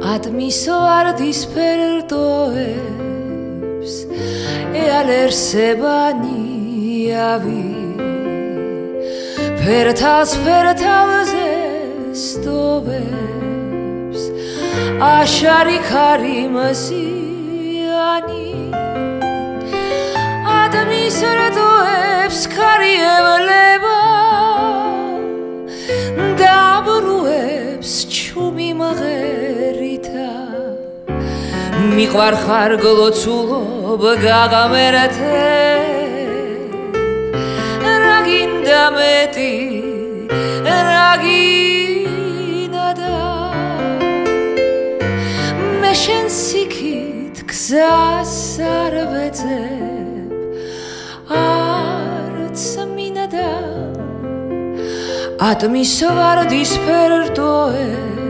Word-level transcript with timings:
ატმისო 0.00 0.72
არდის 0.88 1.44
ფერდოებს 1.52 2.96
ეალერსებანიავი 4.80 7.64
ფერთას 9.60 10.32
ფერთავზე 10.44 11.48
სტოვებს 12.24 14.22
აშარი 15.10 15.78
ქარიმასიანი 15.90 18.46
ატმის 20.56 21.18
რდოებს 21.40 22.40
ქარიევლება 22.56 23.98
დაბრუებს 26.40 27.92
მიყვარ 31.90 32.34
ხარ 32.44 32.72
გლოცულობ 32.82 34.02
გაღამერეთე 34.22 35.46
რა 38.02 38.18
გინდა 38.26 38.82
მეტი 38.96 39.54
რა 40.66 41.10
გინდა 41.22 42.86
მე 45.82 45.92
შენ 46.02 46.26
სიქით 46.36 47.36
გზას 47.50 48.36
არ 48.74 48.94
ვეძებ 49.10 50.30
არც 51.40 52.62
მინდა 52.94 53.50
ატმის 55.50 55.96
ვარდის 56.20 56.72
ფერდოებს 56.86 58.20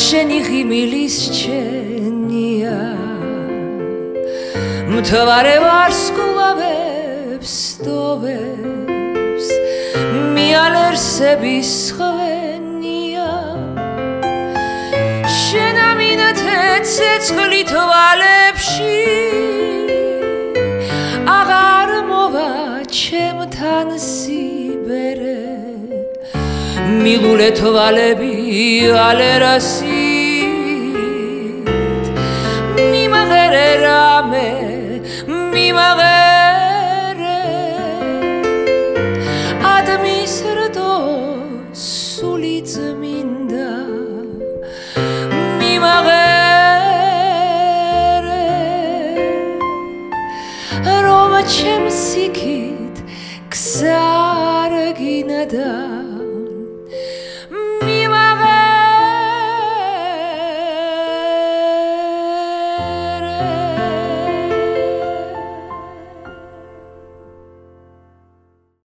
შენი 0.00 0.38
ღიმილის 0.48 1.18
ჩენია 1.38 2.03
მთვარე 4.94 5.54
ვარსკვლავებს 5.64 7.54
დოვებს 7.82 9.48
მიალერსების 10.36 11.72
ხვენია. 11.96 13.32
შენ 15.38 15.76
ამინათე 15.90 16.60
ცეცხლი 16.92 17.62
თვალებში. 17.72 19.02
აღარ 21.38 21.90
მოვა 22.10 22.52
ჩემთან 23.00 23.88
სიბერე. 23.98 25.42
მიგულე 27.02 27.50
თვალები 27.58 28.34
ალერასი 29.08 30.04
მიმაღერე 32.92 33.68
რამე 33.84 34.63
მიმაღერე 35.54 37.42
ადმის 39.70 40.34
რდო 40.58 40.94
სული 41.82 42.56
წმინდა 42.72 43.68
მიმაღერე 45.60 46.90
რომ 51.06 51.32
ჩემს 51.54 52.02
იქით 52.26 52.96
ქსარგინდა 53.54 55.14